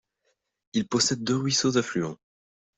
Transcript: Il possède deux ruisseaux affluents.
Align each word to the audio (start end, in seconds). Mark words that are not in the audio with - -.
Il 0.73 0.87
possède 0.87 1.23
deux 1.23 1.35
ruisseaux 1.35 1.77
affluents. 1.77 2.17